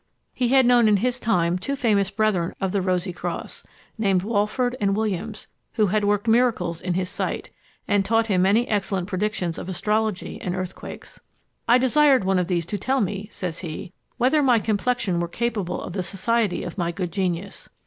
[0.33, 3.63] He had known in his time two famous brethren of the Rosie Cross,
[3.99, 7.51] named Walfourd and Williams, who had worked miracles in his sight,
[7.87, 11.19] and taught him many excellent predictions of astrology and earthquakes.
[11.67, 15.79] "I desired one of these to tell me," says he, "whether my complexion were capable
[15.79, 17.69] of the society of my good genius.